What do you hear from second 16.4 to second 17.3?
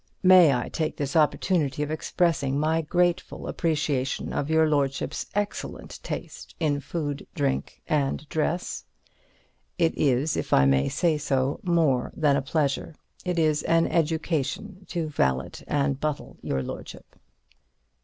your lordship.